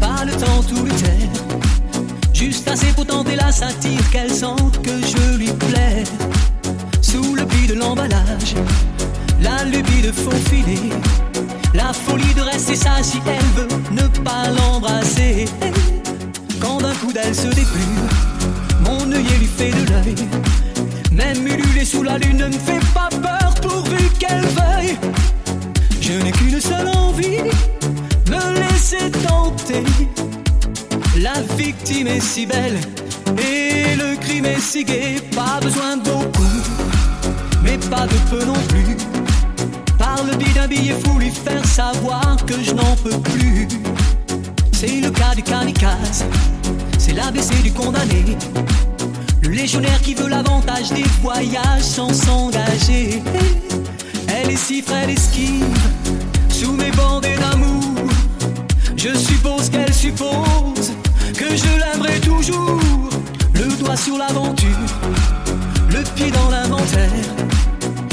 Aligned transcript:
pas 0.00 0.24
le 0.24 0.32
temps 0.32 0.62
tout 0.68 0.84
lui 0.84 0.92
taire. 0.92 1.36
Juste 2.32 2.68
assez 2.68 2.92
pour 2.92 3.06
tenter 3.06 3.36
la 3.36 3.50
satire, 3.50 4.10
qu'elle 4.10 4.30
sente 4.30 4.80
que 4.82 4.90
je 5.00 5.36
lui 5.38 5.48
plais. 5.52 6.04
Sous 7.00 7.34
le 7.34 7.46
pli 7.46 7.66
de 7.66 7.74
l'emballage, 7.74 8.54
la 9.40 9.64
lubie 9.64 10.02
de 10.02 10.12
faux 10.12 10.30
filer, 10.50 10.90
la 11.74 11.92
folie 11.92 12.34
de 12.34 12.42
rester 12.42 12.76
ça 12.76 13.02
si 13.02 13.18
elle 13.26 13.62
veut 13.62 13.68
ne 13.90 14.06
pas 14.22 14.50
l'embrasser. 14.50 15.46
Quand 16.60 16.78
d'un 16.78 16.94
coup 16.94 17.12
d'elle 17.12 17.34
se 17.34 17.48
déplume, 17.48 18.08
mon 18.80 19.10
œillet 19.12 19.38
lui 19.38 19.46
fait 19.46 19.70
de 19.70 19.90
l'œil. 19.90 20.14
Même 21.12 21.46
ululer 21.46 21.84
sous 21.84 22.02
la 22.02 22.18
lune 22.18 22.36
ne 22.36 22.46
me 22.48 22.52
fait 22.52 22.84
pas 22.92 23.08
peur 23.08 23.54
pourvu 23.62 24.10
qu'elle 24.18 24.44
veuille. 24.44 24.96
Je 26.00 26.12
n'ai 26.12 26.32
qu'une 26.32 26.60
seule 26.60 26.88
envie 26.88 27.38
la 31.18 31.32
victime 31.56 32.06
est 32.06 32.20
si 32.20 32.46
belle 32.46 32.78
et 33.36 33.96
le 33.96 34.16
crime 34.16 34.44
est 34.44 34.60
si 34.60 34.84
gai. 34.84 35.16
Pas 35.34 35.58
besoin 35.60 35.96
de 35.96 36.02
beaucoup, 36.02 36.62
mais 37.64 37.76
pas 37.90 38.06
de 38.06 38.14
peu 38.30 38.44
non 38.44 38.60
plus. 38.68 38.96
Par 39.98 40.22
le 40.22 40.36
biais 40.36 40.52
d'un 40.54 40.68
billet 40.68 40.94
fou, 41.04 41.18
lui 41.18 41.30
faire 41.30 41.64
savoir 41.64 42.36
que 42.46 42.62
je 42.62 42.72
n'en 42.72 42.94
peux 43.02 43.18
plus. 43.18 43.66
C'est 44.72 45.00
le 45.00 45.10
cas 45.10 45.34
du 45.34 45.42
kamikaze, 45.42 46.24
c'est 46.98 47.14
l'ABC 47.14 47.62
du 47.62 47.72
condamné. 47.72 48.36
Le 49.42 49.48
légionnaire 49.48 50.00
qui 50.00 50.14
veut 50.14 50.28
l'avantage 50.28 50.90
des 50.90 51.06
voyages 51.22 51.82
sans 51.82 52.12
s'engager. 52.12 53.20
Elle 54.28 54.50
est 54.50 54.56
si 54.56 54.80
frêle 54.80 55.10
esquive 55.10 55.64
sous 56.50 56.72
mes 56.72 56.92
bandées 56.92 57.36
d'amour. 57.36 57.82
Je 58.96 59.08
qu'elle 59.08 59.35
que 60.12 61.56
je 61.56 61.78
l'aimerai 61.78 62.20
toujours. 62.20 62.80
Le 63.54 63.76
doigt 63.78 63.96
sur 63.96 64.18
l'aventure, 64.18 64.68
le 65.90 66.02
pied 66.14 66.30
dans 66.30 66.50
l'inventaire. 66.50 67.10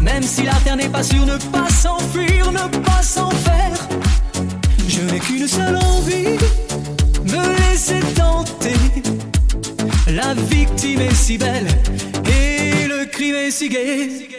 Même 0.00 0.22
si 0.22 0.42
la 0.42 0.54
terre 0.64 0.76
n'est 0.76 0.88
pas 0.88 1.02
sûre, 1.02 1.24
ne 1.24 1.36
pas 1.36 1.68
s'enfuir, 1.70 2.52
ne 2.52 2.78
pas 2.78 3.02
s'en 3.02 3.30
faire. 3.30 3.88
Je 4.86 5.00
n'ai 5.02 5.20
qu'une 5.20 5.46
seule 5.46 5.76
envie, 5.76 6.38
me 7.24 7.70
laisser 7.70 8.00
tenter. 8.14 8.78
La 10.08 10.34
victime 10.34 11.00
est 11.00 11.14
si 11.14 11.38
belle 11.38 11.68
et 12.26 12.86
le 12.86 13.06
crime 13.06 13.36
est 13.36 13.50
si 13.50 13.68
gai. 13.68 14.37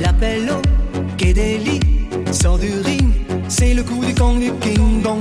L'appel 0.00 0.50
au 0.50 1.16
quai 1.16 1.32
des 1.32 1.58
lits 1.58 1.80
Sors 2.32 2.58
du 2.58 2.72
ring, 2.82 3.12
c'est 3.48 3.74
le 3.74 3.82
coup 3.82 4.02
du 4.04 4.14
camp 4.14 4.34
du 4.34 4.50
King 4.60 5.02
Bong. 5.02 5.20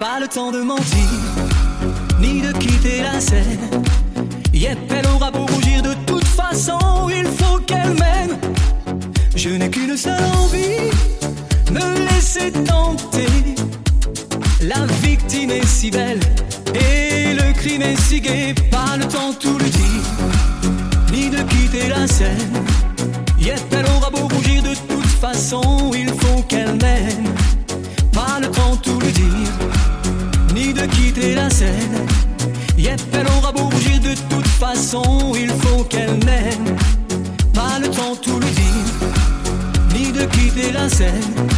Pas 0.00 0.18
le 0.18 0.28
temps 0.28 0.50
de 0.50 0.62
mentir 0.62 0.82
ni 2.20 2.40
de 2.40 2.52
quitter 2.52 3.02
la 3.02 3.20
scène. 3.20 3.58
Yep, 4.54 4.78
elle 4.90 5.06
aura 5.08 5.30
beau 5.30 5.44
rougir 5.46 5.82
de 5.82 5.92
toute 6.06 6.24
façon, 6.24 7.08
il 7.10 7.26
faut 7.26 7.58
qu'elle 7.66 7.94
m'aime. 8.00 8.38
Je 9.36 9.50
n'ai 9.50 9.68
qu'une 9.68 9.96
seule 9.96 10.24
envie, 10.42 10.90
me 11.70 12.08
laisser 12.08 12.50
tenter. 12.50 13.61
La 14.62 14.86
victime 15.02 15.50
est 15.50 15.66
si 15.66 15.90
belle 15.90 16.20
et 16.72 17.34
le 17.34 17.52
crime 17.52 17.82
est 17.82 18.00
si 18.00 18.20
gai, 18.20 18.54
pas 18.70 18.96
le 18.96 19.06
temps 19.06 19.32
tout 19.38 19.58
le 19.58 19.64
dire, 19.64 20.04
ni 21.12 21.30
de 21.30 21.42
quitter 21.42 21.88
la 21.88 22.06
scène. 22.06 22.62
Yep, 23.40 23.60
elle 23.72 23.86
aura 23.96 24.10
beau 24.10 24.28
rougir 24.28 24.62
de 24.62 24.74
toute 24.88 25.06
façon, 25.20 25.90
il 25.94 26.08
faut 26.10 26.42
qu'elle 26.42 26.76
m'aime. 26.80 27.34
Pas 28.12 28.38
le 28.40 28.48
temps 28.48 28.76
tout 28.76 29.00
le 29.00 29.10
dire 29.10 29.32
ni 30.54 30.72
de 30.72 30.86
quitter 30.86 31.34
la 31.34 31.50
scène. 31.50 32.06
Yep, 32.78 33.00
elle 33.14 33.26
aura 33.38 33.50
beau 33.50 33.64
rougir 33.64 33.98
de 33.98 34.14
toute 34.30 34.46
façon, 34.46 35.32
il 35.34 35.50
faut 35.50 35.82
qu'elle 35.84 36.18
m'aime. 36.24 36.76
Pas 37.52 37.80
le 37.80 37.88
temps 37.88 38.14
tout 38.14 38.38
le 38.38 38.46
dire, 38.46 39.08
ni 39.94 40.12
de 40.12 40.24
quitter 40.26 40.70
la 40.70 40.88
scène. 40.88 41.48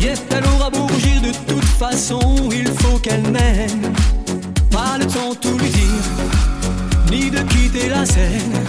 Yep, 0.00 0.18
elle 0.30 0.46
aura 0.54 0.70
beau 0.70 0.86
rougir 0.86 1.20
de 1.20 1.32
toute 1.46 1.64
façon, 1.64 2.20
il 2.52 2.68
faut 2.80 2.98
qu'elle 2.98 3.22
m'aime. 3.22 3.92
Pas 4.70 4.96
le 4.98 5.06
temps 5.06 5.32
de 5.32 5.36
tout 5.36 5.58
lui 5.58 5.70
dire, 5.70 6.04
ni 7.10 7.30
de 7.30 7.40
quitter 7.40 7.88
la 7.88 8.06
scène. 8.06 8.64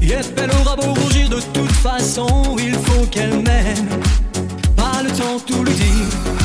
Yep, 0.00 0.38
elle 0.38 0.50
aura 0.60 0.76
beau 0.76 0.94
rougir 0.94 1.28
de 1.28 1.40
toute 1.52 1.72
façon, 1.72 2.56
il 2.58 2.74
faut 2.74 3.06
qu'elle 3.06 3.42
m'aime. 3.42 3.88
Pas 4.76 5.02
le 5.02 5.10
temps 5.10 5.36
de 5.36 5.52
tout 5.52 5.64
lui 5.64 5.74
dire 5.74 6.44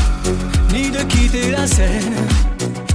ni 0.73 0.89
de 0.89 0.99
quitter 1.03 1.51
la 1.51 1.67
scène. 1.67 2.13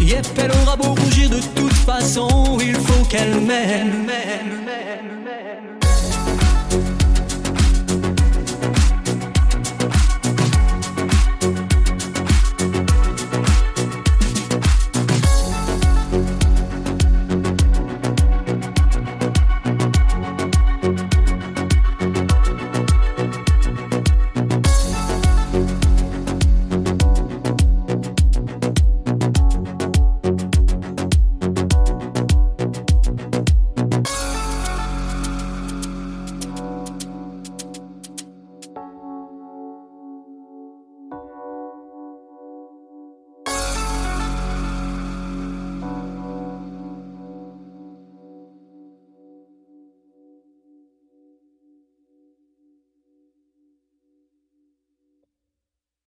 Yep, 0.01 0.27
elle 0.37 0.53
aura 0.63 0.77
beau 0.77 0.95
rougir 0.95 1.31
de 1.31 1.41
toute 1.55 1.73
façon, 1.73 2.59
il 2.61 2.75
faut 2.75 3.05
qu'elle 3.05 3.41
m'aime. 3.41 4.05